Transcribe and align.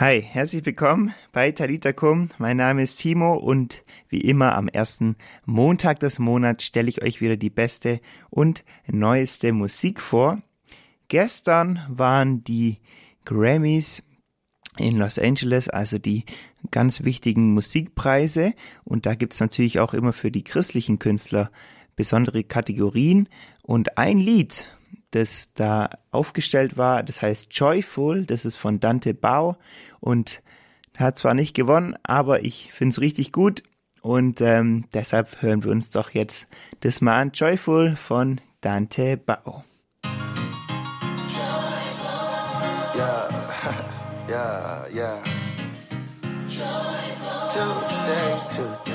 Hi, 0.00 0.22
herzlich 0.22 0.64
willkommen 0.64 1.14
bei 1.30 1.52
Talita. 1.52 1.92
Mein 2.38 2.56
Name 2.56 2.84
ist 2.84 2.96
Timo 2.96 3.34
und 3.34 3.84
wie 4.08 4.22
immer 4.22 4.54
am 4.54 4.66
ersten 4.66 5.14
Montag 5.44 6.00
des 6.00 6.18
Monats 6.18 6.64
stelle 6.64 6.88
ich 6.88 7.02
euch 7.02 7.20
wieder 7.20 7.36
die 7.36 7.50
beste 7.50 8.00
und 8.30 8.64
neueste 8.86 9.52
Musik 9.52 10.00
vor. 10.00 10.40
Gestern 11.08 11.84
waren 11.90 12.42
die 12.42 12.78
Grammys 13.26 14.02
in 14.78 14.96
Los 14.96 15.18
Angeles, 15.18 15.68
also 15.68 15.98
die 15.98 16.24
ganz 16.70 17.04
wichtigen 17.04 17.52
Musikpreise. 17.52 18.54
Und 18.84 19.04
da 19.04 19.14
gibt's 19.14 19.40
natürlich 19.40 19.80
auch 19.80 19.92
immer 19.92 20.14
für 20.14 20.30
die 20.30 20.44
christlichen 20.44 20.98
Künstler 20.98 21.50
besondere 21.94 22.42
Kategorien. 22.42 23.28
Und 23.60 23.98
ein 23.98 24.16
Lied, 24.16 24.66
das 25.10 25.50
da 25.54 25.90
aufgestellt 26.10 26.76
war, 26.76 27.02
das 27.02 27.22
heißt 27.22 27.48
Joyful, 27.52 28.26
das 28.26 28.44
ist 28.44 28.56
von 28.56 28.80
Dante 28.80 29.14
Bau 29.14 29.56
und 30.00 30.42
hat 30.96 31.18
zwar 31.18 31.34
nicht 31.34 31.54
gewonnen, 31.54 31.96
aber 32.02 32.44
ich 32.44 32.72
finde 32.72 32.92
es 32.92 33.00
richtig 33.00 33.32
gut 33.32 33.62
und 34.02 34.40
ähm, 34.40 34.84
deshalb 34.94 35.42
hören 35.42 35.64
wir 35.64 35.70
uns 35.70 35.90
doch 35.90 36.10
jetzt 36.10 36.46
das 36.80 37.00
mal 37.00 37.20
an 37.20 37.32
Joyful 37.32 37.96
von 37.96 38.40
Dante 38.60 39.16
Bau. 39.16 39.64
Yeah, 42.96 43.28
yeah, 44.28 44.86
yeah. 44.92 45.22
Today, 47.52 48.38
today. 48.50 48.89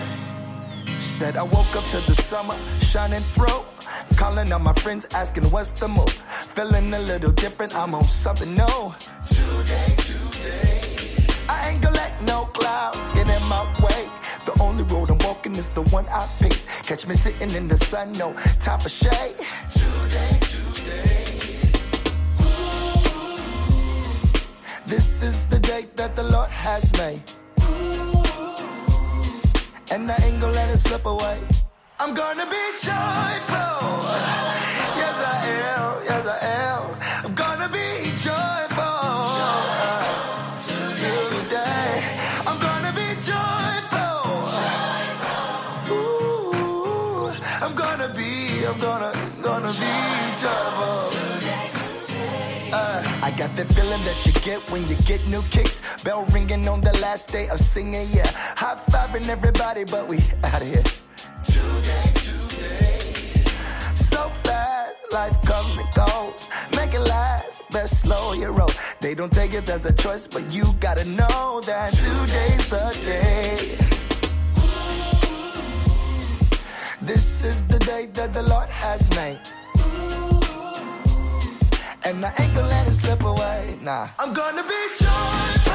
Said 1.15 1.37
I 1.37 1.43
woke 1.43 1.73
up 1.77 1.85
to 1.91 2.01
the 2.07 2.13
summer 2.13 2.57
shining 2.79 3.21
through. 3.35 3.63
Calling 4.17 4.51
on 4.51 4.61
my 4.63 4.73
friends, 4.73 5.07
asking 5.13 5.45
what's 5.49 5.71
the 5.71 5.87
move. 5.87 6.11
Feeling 6.11 6.93
a 6.93 6.99
little 6.99 7.31
different, 7.31 7.73
I'm 7.73 7.95
on 7.95 8.03
something 8.03 8.53
new. 8.53 8.93
Today, 9.25 9.95
today. 9.95 10.81
I 11.47 11.69
ain't 11.69 11.81
gonna 11.81 11.95
let 11.95 12.21
no 12.23 12.49
clouds 12.51 13.13
get 13.13 13.29
in 13.29 13.43
my 13.47 13.63
way. 13.81 14.09
The 14.43 14.57
only 14.59 14.83
road 14.83 15.09
I'm 15.09 15.19
walking 15.19 15.55
is 15.55 15.69
the 15.69 15.83
one 15.83 16.05
I 16.09 16.27
pick. 16.41 16.59
Catch 16.83 17.07
me 17.07 17.15
sitting 17.15 17.51
in 17.51 17.69
the 17.69 17.77
sun, 17.77 18.11
no 18.17 18.33
time 18.59 18.81
for 18.81 18.89
shade. 18.89 19.37
Today, 19.71 20.37
today. 20.51 21.39
Ooh. 22.41 23.39
This 24.85 25.23
is 25.23 25.47
the 25.47 25.59
day 25.59 25.85
that 25.95 26.17
the 26.17 26.23
Lord 26.23 26.49
has 26.49 26.91
made. 26.97 27.21
And 29.91 30.11
I 30.11 30.17
ain't 30.25 30.41
gonna 30.41 30.53
let 30.53 30.69
it 30.69 30.77
slip 30.77 31.05
away. 31.05 31.39
I'm 31.99 32.13
gonna 32.13 32.45
be 32.45 32.63
joyful. 32.81 33.81
Yes, 34.99 35.15
I 35.33 35.37
am. 35.61 36.03
Yes, 36.09 36.25
I 36.27 36.37
am. 36.69 36.83
I'm 37.25 37.35
gonna 37.35 37.69
be 37.69 38.11
joyful. 38.25 38.95
Today, 41.29 42.03
I'm 42.47 42.59
gonna 42.59 42.91
be 42.93 43.07
joyful. 43.21 44.21
Ooh, 45.93 47.31
I'm 47.61 47.75
gonna 47.75 48.09
be, 48.15 48.65
I'm 48.65 48.79
gonna, 48.79 49.11
gonna 49.43 49.71
be 49.71 49.93
joyful. 50.41 51.01
Uh, 52.73 53.19
I 53.23 53.24
got 53.37 53.55
that 53.55 53.67
feeling 53.73 54.01
that 54.03 54.25
you 54.25 54.31
get 54.33 54.59
when 54.71 54.87
you 54.87 54.95
get 55.03 55.25
new 55.27 55.41
kicks. 55.43 56.03
Bell 56.03 56.25
ringing 56.31 56.67
on 56.67 56.81
the 56.81 56.93
last 56.99 57.31
day 57.31 57.47
of 57.49 57.59
singing, 57.59 58.07
yeah. 58.13 58.27
High 58.55 58.79
fiving 58.89 59.27
everybody, 59.27 59.83
but 59.83 60.07
we 60.07 60.17
out 60.43 60.61
of 60.61 60.67
here. 60.67 60.83
Today, 61.43 62.11
today. 62.27 62.99
So 63.95 64.29
fast, 64.45 65.01
life 65.11 65.41
comes 65.43 65.77
and 65.77 65.93
goes. 65.93 66.47
Make 66.75 66.93
it 66.93 67.01
last, 67.01 67.63
best 67.71 68.01
slow 68.01 68.33
your 68.33 68.53
roll. 68.53 68.71
They 69.01 69.13
don't 69.15 69.33
take 69.33 69.53
it 69.53 69.69
as 69.69 69.85
a 69.85 69.93
choice, 69.93 70.27
but 70.27 70.53
you 70.53 70.65
gotta 70.79 71.05
know 71.05 71.61
that 71.65 71.91
today's 71.91 72.69
the 72.69 72.97
day. 73.05 73.77
This 77.01 77.43
is 77.43 77.63
the 77.67 77.79
day 77.79 78.07
that 78.13 78.33
the 78.33 78.43
Lord 78.43 78.69
has 78.69 79.09
made. 79.15 79.39
And 82.07 82.23
I 82.23 82.31
ain't 82.39 82.53
gonna 82.53 82.67
let 82.67 82.87
it 82.87 82.93
slip 82.93 83.23
away. 83.23 83.79
Nah. 83.81 84.07
I'm 84.19 84.31
gonna 84.31 84.61
be 84.61 84.81
joyful. 84.93 85.73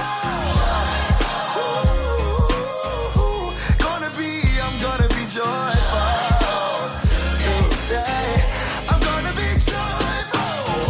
Ooh, 3.18 3.50
gonna 3.82 4.10
be, 4.16 4.30
I'm 4.62 4.76
gonna 4.80 5.08
be 5.08 5.26
joyful. 5.26 6.06
Tuesday. 7.02 8.30
I'm 8.90 9.00
gonna 9.02 9.34
be 9.34 9.48
joyful. 9.58 10.86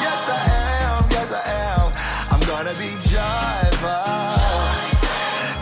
Yes, 0.00 0.22
I 0.32 0.40
am. 0.80 1.10
Yes, 1.10 1.30
I 1.30 1.42
am. 1.68 1.92
I'm 2.32 2.40
gonna 2.48 2.72
be 2.80 2.90
joyful. 3.04 4.08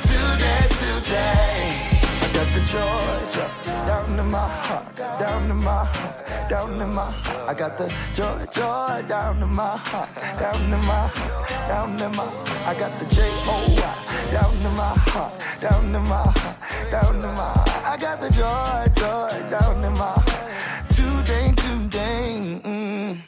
Today, 0.07 0.65
today. 0.79 1.75
I 2.23 2.27
got 2.37 2.49
the 2.55 2.63
joy 2.71 3.19
drop 3.35 3.53
down 3.89 4.19
in 4.21 4.31
my 4.31 4.49
heart, 4.67 4.95
down 5.19 5.51
in 5.51 5.57
my 5.65 5.85
heart, 5.91 7.36
I 7.49 7.55
got 7.55 7.79
the 7.79 7.87
joy, 8.13 8.45
joy 8.51 9.07
down 9.07 9.41
in 9.41 9.49
my 9.55 9.77
heart, 9.77 10.09
down 10.41 10.65
in 10.65 10.81
my 10.85 11.07
heart, 11.07 11.69
down 11.69 11.93
in 11.93 12.11
my 12.17 12.25
heart. 12.25 12.67
I 12.67 12.75
got 12.75 12.91
the 12.99 13.07
J 13.15 13.23
O 13.47 13.57
Y 13.71 14.33
down 14.33 14.57
in 14.57 14.75
my 14.75 14.95
heart, 15.13 15.33
down 15.61 15.95
in 15.95 16.03
my 16.09 16.17
heart, 16.17 16.91
down 16.91 17.15
in 17.15 17.23
my 17.23 17.53
heart. 17.55 17.71
I 17.87 17.97
got 17.99 18.21
the 18.21 18.31
joy, 18.35 18.91
joy 18.99 19.31
down 19.49 19.85
in 19.85 19.93
my 19.93 20.19
heart. 20.19 20.89
Today, 20.89 21.53
today. 21.55 22.61
Mm. 22.65 23.19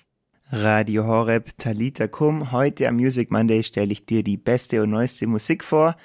Radio 0.51 1.07
Horeb 1.07 1.57
Talita 1.57 2.09
Kum. 2.09 2.51
Heute 2.51 2.89
am 2.89 2.97
Music 2.97 3.31
Monday 3.31 3.63
stelle 3.63 3.93
ich 3.93 4.05
dir 4.05 4.25
die 4.25 4.37
beste 4.37 4.83
und 4.83 4.91
neueste 4.91 5.29
Musik 5.29 5.63
vor. 5.63 5.97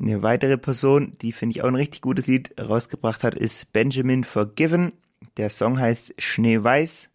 Eine 0.00 0.22
weitere 0.22 0.58
Person, 0.58 1.16
die 1.20 1.32
finde 1.32 1.56
ich 1.56 1.62
auch 1.62 1.68
ein 1.68 1.74
richtig 1.74 2.02
gutes 2.02 2.28
Lied 2.28 2.54
rausgebracht 2.60 3.24
hat, 3.24 3.34
ist 3.34 3.72
Benjamin 3.72 4.22
Forgiven. 4.22 4.92
Der 5.38 5.50
Song 5.50 5.80
heißt 5.80 6.14
Schneeweiß, 6.18 7.08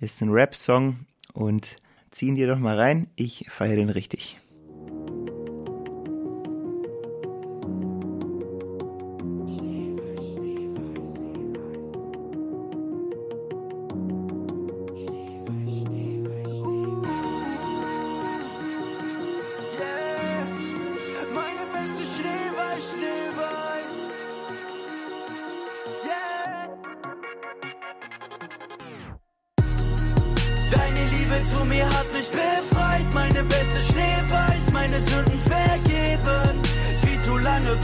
ist 0.00 0.20
ein 0.22 0.30
Rap-Song 0.30 1.06
und 1.32 1.76
ziehen 2.10 2.34
dir 2.34 2.46
doch 2.46 2.58
mal 2.58 2.78
rein. 2.78 3.08
Ich 3.16 3.46
feiere 3.48 3.76
den 3.76 3.90
richtig. 3.90 4.38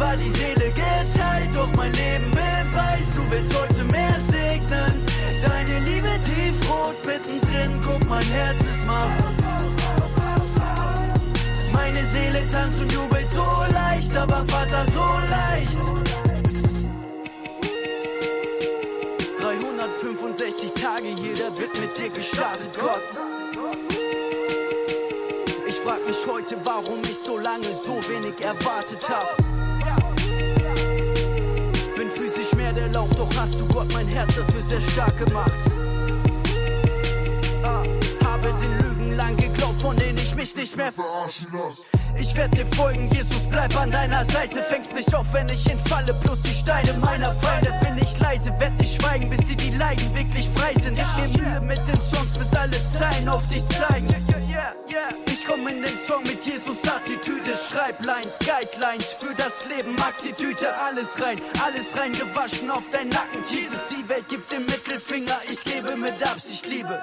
War 0.01 0.17
die 0.17 0.31
Seele 0.31 0.73
geteilt, 0.73 1.51
doch 1.55 1.71
mein 1.77 1.93
Leben 1.93 2.31
beweist, 2.31 3.13
du 3.17 3.31
willst 3.31 3.61
heute 3.61 3.85
mehr 3.85 4.17
segnen. 4.19 5.05
Deine 5.47 5.79
Liebe 5.81 6.11
tiefrot 6.25 6.97
mittendrin, 7.07 7.81
guck, 7.85 8.09
mein 8.09 8.25
Herz 8.25 8.61
ist 8.61 8.87
macht. 8.87 9.25
Meine 11.73 12.05
Seele 12.07 12.47
tanzt 12.51 12.81
und 12.81 12.93
jubelt 12.93 13.31
so 13.31 13.47
leicht, 13.73 14.17
aber 14.17 14.43
Vater 14.47 14.85
so 14.95 15.07
leicht. 15.31 15.77
365 19.41 20.73
Tage, 20.73 21.09
jeder 21.09 21.57
wird 21.59 21.79
mit 21.79 21.99
dir 21.99 22.11
gestartet, 22.11 22.71
Gott. 22.79 23.03
Ich 25.69 25.77
frag 25.77 26.07
mich 26.07 26.27
heute, 26.27 26.57
warum 26.65 27.01
ich 27.03 27.17
so 27.17 27.39
lange 27.39 27.69
so 27.85 27.97
wenig 28.09 28.35
erwartet 28.41 29.09
hab. 29.09 29.50
Doch 33.21 33.29
hast 33.37 33.55
du 33.61 33.67
Gott 33.67 33.93
mein 33.93 34.09
Herz 34.09 34.35
dafür 34.35 34.63
sehr 34.67 34.81
stark 34.81 35.17
gemacht. 35.19 35.53
Ah, 37.63 37.85
habe 38.25 38.49
den 38.63 38.79
Lügen 38.83 39.17
lang 39.17 39.37
geglaubt, 39.37 39.81
von 39.81 39.97
denen 39.97 40.17
ich 40.19 40.35
mich 40.35 40.57
nicht 40.57 40.77
mehr 40.77 40.91
verarschen 40.91 41.49
lass. 41.53 41.85
Ich 42.19 42.35
werd 42.35 42.57
dir 42.57 42.67
folgen, 42.67 43.09
Jesus, 43.13 43.43
bleib 43.51 43.77
an 43.77 43.91
deiner 43.91 44.25
Seite. 44.25 44.63
Fängst 44.63 44.95
mich 44.95 45.15
auf, 45.15 45.33
wenn 45.33 45.49
ich 45.49 45.65
hinfalle, 45.65 46.15
plus 46.15 46.41
die 46.43 46.55
Steine 46.55 46.93
meiner 46.95 47.33
Feinde. 47.35 47.73
Bin 47.83 47.97
ich 47.99 48.19
leise, 48.19 48.53
werd 48.59 48.79
nicht 48.79 49.01
schweigen, 49.01 49.29
bis 49.29 49.41
die, 49.47 49.57
die 49.57 49.71
Leiden 49.77 50.15
wirklich 50.15 50.49
frei 50.51 50.73
sind. 50.81 50.99
Ich 50.99 51.17
nehm 51.17 51.45
Mühe 51.45 51.61
mit 51.61 51.87
den 51.89 52.01
Songs, 52.01 52.39
bis 52.39 52.53
alle 52.55 52.83
Zeilen 52.85 53.29
auf 53.29 53.47
dich 53.49 53.67
zeigen 53.67 54.30
yeah, 54.51 54.73
yeah. 54.89 55.11
Ich 55.27 55.45
komm 55.45 55.67
in 55.69 55.83
den 55.83 55.99
Song 56.07 56.23
mit 56.25 56.45
Jesus 56.45 56.83
Attitüde, 56.85 57.57
Schreiblines, 57.57 58.39
Guidelines 58.39 59.15
für 59.19 59.35
das 59.35 59.65
Leben, 59.67 59.95
Maxi-Tüte, 59.97 60.69
alles 60.87 61.21
rein, 61.23 61.41
alles 61.65 61.97
rein, 61.97 62.13
gewaschen 62.13 62.71
auf 62.71 62.85
dein 62.91 63.09
Nacken, 63.09 63.43
Jesus. 63.49 63.81
Die 63.91 64.09
Welt 64.09 64.29
gibt 64.29 64.51
den 64.51 64.67
Mittelfinger, 64.67 65.39
ich 65.51 65.65
gebe 65.65 65.97
mit 65.97 66.23
Absicht 66.23 66.67
Liebe. 66.67 67.01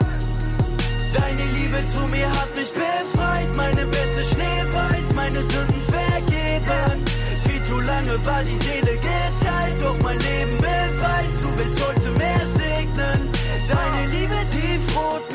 Deine 1.13 1.45
Liebe 1.57 1.83
zu 1.87 2.03
mir 2.07 2.29
hat 2.29 2.55
mich 2.55 2.71
befreit, 2.71 3.55
meine 3.55 3.85
beste 3.87 4.23
schneeweiß, 4.23 5.13
meine 5.15 5.39
Sünden 5.39 5.81
vergeben. 5.81 7.05
Viel 7.47 7.63
zu 7.63 7.79
lange 7.79 8.25
war 8.25 8.43
die 8.43 8.57
Seele 8.57 8.95
geteilt, 8.97 9.77
doch 9.81 9.97
mein 10.03 10.19
Leben 10.19 10.57
beweist, 10.57 11.37
du 11.41 11.49
willst 11.57 11.87
heute 11.87 12.09
mehr 12.11 12.45
segnen. 12.45 13.31
Deine 13.67 14.07
Liebe, 14.11 14.35
die 14.53 14.66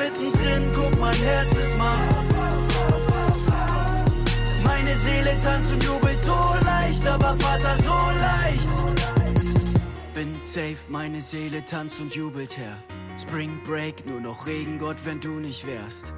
mittendrin, 0.03 0.71
guck, 0.75 0.99
mein 0.99 1.15
Herz 1.15 1.53
ist 1.57 1.79
macht. 1.79 2.17
Meine 4.65 4.97
Seele 4.99 5.37
tanzt 5.45 5.73
und 5.73 5.85
jubelt 5.85 6.23
so 6.23 6.39
leicht, 6.65 7.07
aber 7.07 7.37
Vater 7.37 7.77
so 7.83 7.99
leicht. 8.19 8.69
Bin 10.15 10.37
safe, 10.43 10.77
meine 10.89 11.21
Seele 11.21 11.65
tanzt 11.65 12.01
und 12.01 12.15
jubelt 12.15 12.57
her. 12.57 12.77
Spring 13.19 13.61
Break, 13.65 14.07
nur 14.07 14.21
noch 14.21 14.47
Regen, 14.47 14.79
Gott, 14.79 14.97
wenn 15.05 15.21
du 15.21 15.41
nicht 15.41 15.67
wärst. 15.67 16.15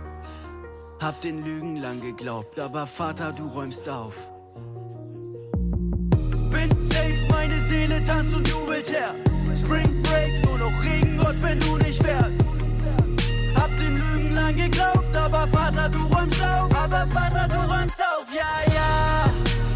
Hab 1.01 1.21
den 1.21 1.45
Lügen 1.45 1.77
lang 1.77 2.01
geglaubt, 2.01 2.59
aber 2.59 2.87
Vater, 2.87 3.33
du 3.33 3.49
räumst 3.49 3.89
auf. 3.89 4.31
Bin 6.51 6.71
safe, 6.83 7.27
meine 7.29 7.61
Seele 7.63 8.03
tanzt 8.05 8.35
und 8.35 8.49
jubelt 8.49 8.91
her. 8.91 9.15
Spring 9.57 10.03
Break, 10.03 10.45
nur 10.45 10.59
noch 10.59 10.85
Regen, 10.85 11.19
Gott, 11.19 11.37
wenn 11.43 11.61
du 11.61 11.77
nicht 11.79 12.03
wärst. 12.05 12.44
Lang 14.55 14.71
geglaubt, 14.71 15.15
aber 15.15 15.47
Vater, 15.49 15.89
du 15.89 15.99
räumst 16.15 16.43
auf. 16.43 16.71
Aber 16.77 17.07
Vater, 17.13 17.49
du 17.49 17.57
räumst 17.57 18.01
auf, 18.01 18.27
ja, 18.33 18.73
ja. 18.73 19.25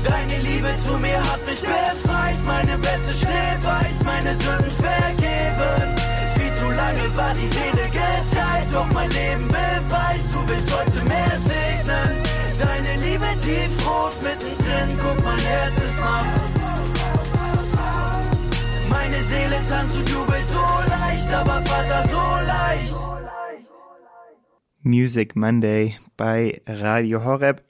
Deine 0.05 0.43
Liebe 0.43 0.69
zu 0.87 0.99
mir 0.99 1.19
hat 1.19 1.47
mich 1.47 1.61
befreit. 1.61 2.39
Meine 2.45 2.79
beste 2.79 3.13
Schneeweiß, 3.13 4.05
meine 4.05 4.37
Sünden 4.37 4.71
vergeben. 4.71 5.97
Viel 6.37 6.55
zu 6.55 6.65
lange 6.71 7.17
war 7.17 7.35
die 7.35 7.49
Seele 7.49 7.89
geteilt, 7.91 8.69
doch 8.73 8.87
mein 8.93 9.11
Leben 9.11 9.49
beweist, 9.49 10.35
du 10.35 10.49
willst 10.49 10.73
heute 10.77 11.03
mehr 11.09 11.37
segnen. 11.39 12.23
Deine 12.59 13.01
Liebe 13.03 13.27
tiefrot 13.43 14.15
mittendrin, 14.23 14.97
guck, 14.99 15.25
mein 15.25 15.39
Herz 15.39 15.77
ist 15.77 16.01
macht. 16.01 16.25
Meine 18.91 19.23
Seele 19.25 19.57
tanzt 19.69 19.97
und 19.97 20.09
jubelt 20.09 20.49
so 20.49 20.65
leicht, 20.89 21.33
aber 21.33 21.63
Vater 21.63 22.09
so 22.09 22.47
leicht. 22.47 23.18
Music 24.89 25.37
Monday 25.37 25.99
bei 26.17 26.63
Radio 26.67 27.23
Horeb. 27.23 27.63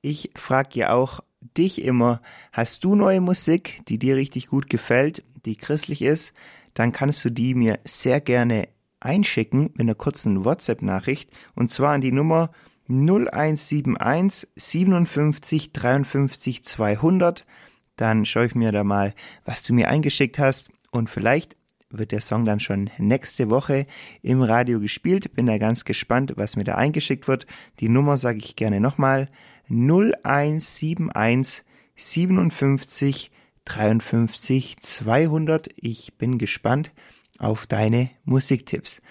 Ich 0.00 0.30
frage 0.34 0.80
ja 0.80 0.92
auch 0.92 1.20
dich 1.56 1.82
immer, 1.82 2.20
hast 2.52 2.82
du 2.82 2.96
neue 2.96 3.20
Musik, 3.20 3.82
die 3.86 3.96
dir 3.96 4.16
richtig 4.16 4.48
gut 4.48 4.68
gefällt, 4.68 5.22
die 5.46 5.54
christlich 5.54 6.02
ist? 6.02 6.32
Dann 6.74 6.90
kannst 6.90 7.24
du 7.24 7.30
die 7.30 7.54
mir 7.54 7.78
sehr 7.84 8.20
gerne 8.20 8.68
einschicken 8.98 9.70
mit 9.74 9.82
einer 9.82 9.94
kurzen 9.94 10.44
WhatsApp-Nachricht 10.44 11.30
und 11.54 11.70
zwar 11.70 11.94
an 11.94 12.00
die 12.00 12.10
Nummer 12.10 12.50
0171 12.88 14.48
57 14.56 15.72
53 15.72 16.64
200. 16.64 17.46
Dann 17.94 18.24
schaue 18.24 18.46
ich 18.46 18.56
mir 18.56 18.72
da 18.72 18.82
mal, 18.82 19.14
was 19.44 19.62
du 19.62 19.74
mir 19.74 19.88
eingeschickt 19.88 20.40
hast 20.40 20.70
und 20.90 21.08
vielleicht 21.08 21.56
wird 21.90 22.12
der 22.12 22.20
Song 22.20 22.44
dann 22.44 22.60
schon 22.60 22.90
nächste 22.98 23.50
Woche 23.50 23.86
im 24.22 24.42
Radio 24.42 24.80
gespielt. 24.80 25.34
Bin 25.34 25.46
da 25.46 25.58
ganz 25.58 25.84
gespannt, 25.84 26.34
was 26.36 26.56
mir 26.56 26.64
da 26.64 26.74
eingeschickt 26.74 27.28
wird. 27.28 27.46
Die 27.80 27.88
Nummer 27.88 28.16
sage 28.16 28.38
ich 28.38 28.56
gerne 28.56 28.80
nochmal. 28.80 29.28
0171 29.70 31.64
57 31.96 33.30
53 33.64 34.80
200. 34.80 35.68
Ich 35.76 36.16
bin 36.16 36.38
gespannt 36.38 36.92
auf 37.38 37.66
deine 37.66 38.10
Musiktipps. 38.24 39.02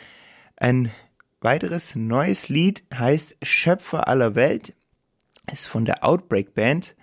Ein 0.55 0.91
weiteres 1.41 1.95
neues 1.95 2.49
Lied 2.49 2.83
heißt 2.93 3.37
Schöpfer 3.41 4.07
aller 4.07 4.35
Welt. 4.35 4.73
Ist 5.51 5.67
von 5.67 5.85
der 5.85 6.03
Outbreak 6.03 6.53
Band 6.53 6.95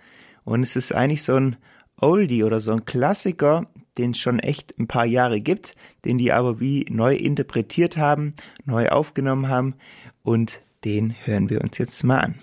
und 0.43 0.63
es 0.63 0.75
ist 0.75 0.93
eigentlich 0.93 1.23
so 1.23 1.35
ein 1.35 1.57
Oldie 1.99 2.43
oder 2.43 2.59
so 2.59 2.71
ein 2.71 2.85
Klassiker, 2.85 3.67
den 3.97 4.11
es 4.11 4.19
schon 4.19 4.39
echt 4.39 4.77
ein 4.79 4.87
paar 4.87 5.05
Jahre 5.05 5.41
gibt, 5.41 5.75
den 6.03 6.17
die 6.17 6.31
aber 6.31 6.59
wie 6.59 6.85
neu 6.89 7.15
interpretiert 7.15 7.97
haben, 7.97 8.33
neu 8.65 8.89
aufgenommen 8.89 9.49
haben 9.49 9.75
und 10.23 10.61
den 10.83 11.15
hören 11.25 11.49
wir 11.49 11.61
uns 11.61 11.77
jetzt 11.77 12.03
mal 12.03 12.19
an. 12.19 12.35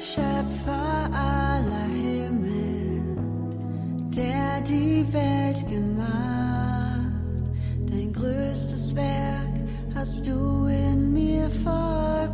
Schöpfer 0.00 1.10
aller 1.12 1.86
Himmel, 1.94 3.02
der 4.14 4.60
die 4.62 5.04
Welt 5.12 5.68
gemacht, 5.68 7.12
dein 7.88 8.12
größtes 8.12 8.96
Werk 8.96 9.60
hast 9.94 10.26
du 10.26 10.66
in 10.66 11.12
mir 11.12 11.48
vollbracht. 11.50 12.29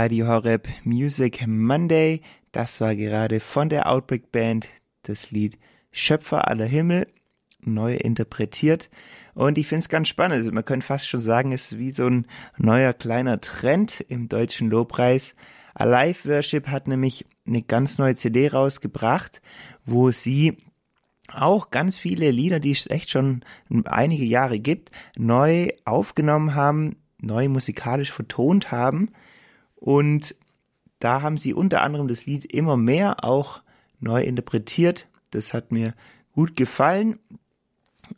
Radio 0.00 0.28
Horeb 0.28 0.66
Music 0.82 1.46
Monday. 1.46 2.22
Das 2.52 2.80
war 2.80 2.96
gerade 2.96 3.38
von 3.38 3.68
der 3.68 3.86
Outbreak 3.86 4.32
Band 4.32 4.66
das 5.02 5.30
Lied 5.30 5.58
Schöpfer 5.92 6.48
aller 6.48 6.64
Himmel, 6.64 7.06
neu 7.60 7.96
interpretiert. 7.96 8.88
Und 9.34 9.58
ich 9.58 9.66
finde 9.66 9.82
es 9.82 9.90
ganz 9.90 10.08
spannend. 10.08 10.38
Also 10.38 10.52
man 10.52 10.64
könnte 10.64 10.86
fast 10.86 11.06
schon 11.06 11.20
sagen, 11.20 11.52
es 11.52 11.72
ist 11.72 11.78
wie 11.78 11.92
so 11.92 12.06
ein 12.06 12.26
neuer 12.56 12.94
kleiner 12.94 13.42
Trend 13.42 14.00
im 14.08 14.30
deutschen 14.30 14.70
Lobpreis. 14.70 15.34
Alive 15.74 16.30
Worship 16.30 16.68
hat 16.68 16.88
nämlich 16.88 17.26
eine 17.46 17.60
ganz 17.60 17.98
neue 17.98 18.14
CD 18.14 18.48
rausgebracht, 18.48 19.42
wo 19.84 20.12
sie 20.12 20.56
auch 21.30 21.68
ganz 21.68 21.98
viele 21.98 22.30
Lieder, 22.30 22.58
die 22.58 22.72
es 22.72 22.88
echt 22.88 23.10
schon 23.10 23.42
einige 23.84 24.24
Jahre 24.24 24.60
gibt, 24.60 24.92
neu 25.18 25.68
aufgenommen 25.84 26.54
haben, 26.54 26.96
neu 27.20 27.50
musikalisch 27.50 28.10
vertont 28.10 28.72
haben. 28.72 29.10
Und 29.80 30.36
da 31.00 31.22
haben 31.22 31.38
sie 31.38 31.54
unter 31.54 31.82
anderem 31.82 32.06
das 32.06 32.26
Lied 32.26 32.44
immer 32.44 32.76
mehr 32.76 33.24
auch 33.24 33.62
neu 33.98 34.22
interpretiert. 34.22 35.08
Das 35.30 35.54
hat 35.54 35.72
mir 35.72 35.94
gut 36.32 36.54
gefallen. 36.54 37.18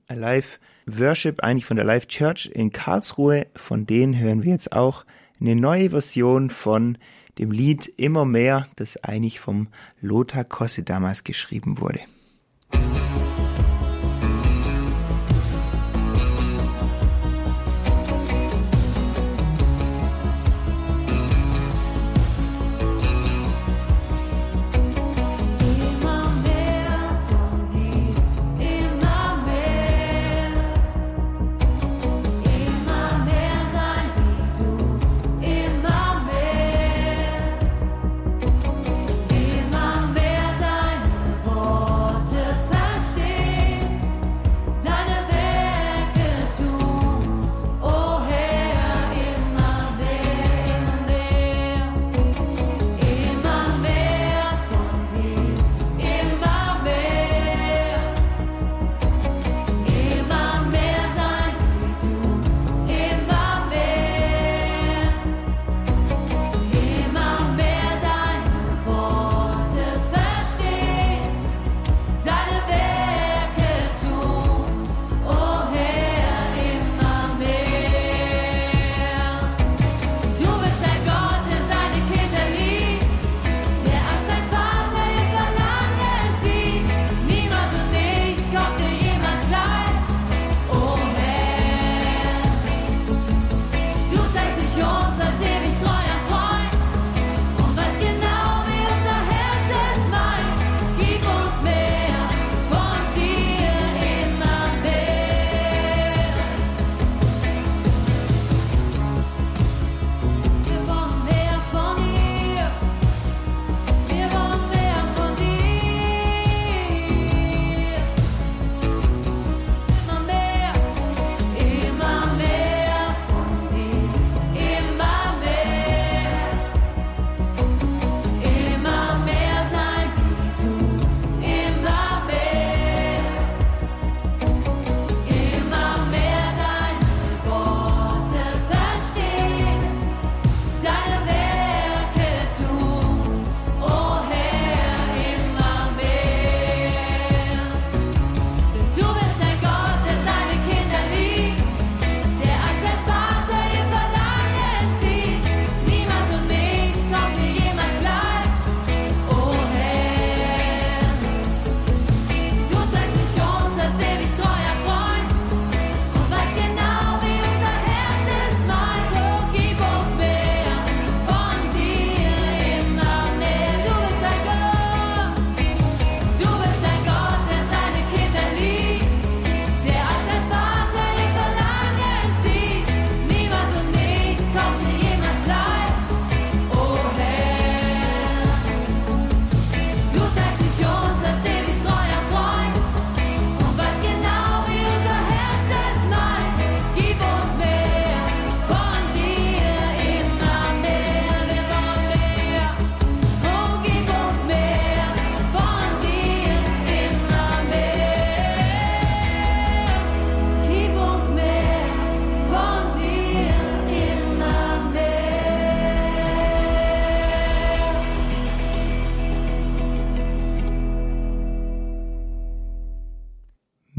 Alive 0.08 0.58
Worship, 0.86 1.42
eigentlich 1.42 1.64
von 1.64 1.76
der 1.76 1.86
Live 1.86 2.08
Church 2.08 2.46
in 2.46 2.72
Karlsruhe. 2.72 3.46
Von 3.54 3.86
denen 3.86 4.18
hören 4.18 4.42
wir 4.42 4.52
jetzt 4.52 4.72
auch 4.72 5.04
eine 5.40 5.54
neue 5.54 5.90
Version 5.90 6.50
von 6.50 6.98
dem 7.38 7.50
Lied 7.50 7.86
Immer 7.96 8.24
mehr, 8.24 8.68
das 8.76 8.96
eigentlich 9.02 9.40
vom 9.40 9.68
Lothar 10.00 10.44
Kosse 10.44 10.82
damals 10.82 11.24
geschrieben 11.24 11.80
wurde. 11.80 12.00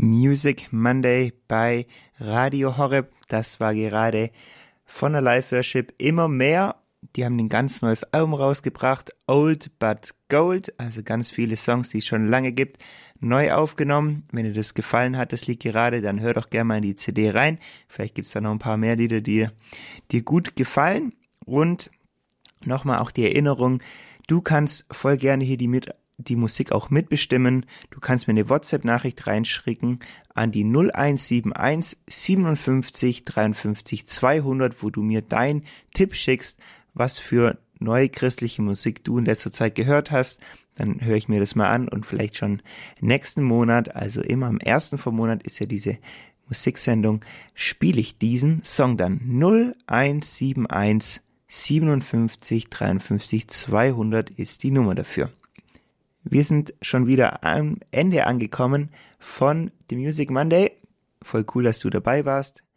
Music 0.04 0.68
Monday 0.72 1.32
bei 1.48 1.88
Radio 2.20 2.78
Horeb. 2.78 3.14
Das 3.30 3.62
war 3.62 3.74
gerade 3.74 4.32
von 4.84 5.14
der 5.14 5.22
Live 5.22 5.54
Worship 5.54 5.94
immer 5.98 6.28
mehr. 6.28 6.76
Die 7.16 7.24
haben 7.24 7.38
ein 7.40 7.48
ganz 7.48 7.82
neues 7.82 8.04
Album 8.04 8.34
rausgebracht, 8.34 9.12
Old 9.28 9.80
But 9.80 10.14
Gold, 10.30 10.78
also 10.78 11.04
ganz 11.04 11.32
viele 11.32 11.56
Songs, 11.56 11.90
die 11.90 12.00
es 12.00 12.06
schon 12.06 12.28
lange 12.28 12.52
gibt, 12.52 12.84
neu 13.22 13.54
aufgenommen. 13.54 14.28
Wenn 14.34 14.44
dir 14.44 14.54
das 14.54 14.74
gefallen 14.74 15.18
hat, 15.18 15.32
das 15.32 15.48
Lied 15.48 15.62
gerade, 15.62 16.02
dann 16.02 16.20
hör 16.20 16.34
doch 16.34 16.50
gerne 16.50 16.66
mal 16.66 16.78
in 16.78 16.84
die 16.84 16.96
CD 16.96 17.32
rein. 17.32 17.58
Vielleicht 17.88 18.16
gibt's 18.16 18.32
da 18.32 18.42
noch 18.42 18.52
ein 18.52 18.60
paar 18.60 18.78
mehr 18.78 18.98
Lieder, 18.98 19.22
die 19.22 19.48
dir 20.12 20.22
gut 20.24 20.58
gefallen. 20.58 21.14
Und 21.46 21.92
nochmal 22.66 23.00
auch 23.00 23.12
die 23.12 23.26
Erinnerung, 23.26 23.82
du 24.28 24.42
kannst 24.42 24.86
voll 24.92 25.16
gerne 25.16 25.46
hier 25.46 25.58
die 25.58 25.70
mit 25.70 25.94
die 26.17 26.36
Musik 26.36 26.72
auch 26.72 26.89
mitbestimmen. 26.89 27.65
Du 27.89 28.00
kannst 28.00 28.27
mir 28.27 28.32
eine 28.32 28.50
WhatsApp-Nachricht 28.50 29.27
reinschicken 29.27 30.00
an 30.34 30.51
die 30.51 30.63
0171 30.63 31.98
57 32.08 33.25
53 33.25 34.08
200, 34.08 34.84
wo 34.84 34.89
du 34.89 35.01
mir 35.01 35.22
deinen 35.22 35.63
Tipp 35.93 36.15
schickst, 36.15 36.60
was 36.93 37.20
für 37.20 37.58
neue 37.79 38.10
christliche 38.10 38.62
Musik 38.62 39.03
du 39.03 39.17
in 39.17 39.25
letzter 39.25 39.51
Zeit 39.51 39.75
gehört 39.75 40.12
hast, 40.12 40.39
dann 40.75 41.01
höre 41.01 41.17
ich 41.17 41.27
mir 41.27 41.39
das 41.39 41.55
mal 41.55 41.70
an 41.70 41.88
und 41.88 42.05
vielleicht 42.05 42.38
schon 42.38 42.62
nächsten 43.00 43.43
Monat, 43.43 43.96
also 43.96 44.22
immer 44.22 44.48
am 44.48 44.60
ersten 44.60 44.98
vom 44.98 45.15
Monat 45.15 45.43
ist 45.43 45.60
ja 45.60 45.65
diese 45.65 45.98
Musiksendung, 46.48 47.24
spiele 47.53 48.01
ich 48.01 48.17
diesen 48.17 48.63
Song 48.63 48.98
dann 48.98 49.20
0171 49.22 51.22
57 51.48 52.70
53 52.70 53.47
200 53.47 54.30
ist 54.32 54.63
die 54.63 54.71
Nummer 54.71 54.95
dafür. 54.95 55.30
Wir 56.24 56.44
sind 56.44 56.74
schon 56.82 57.06
wieder 57.06 57.44
am 57.44 57.78
Ende 57.92 58.26
angekommen 58.26 58.92
von 59.20 59.72
The 59.90 59.98
Music 59.98 60.32
Monday. 60.32 60.72
Voll 61.22 61.46
cool, 61.54 61.64
dass 61.64 61.80
du 61.80 61.90
dabei 61.90 62.26
warst. 62.26 62.62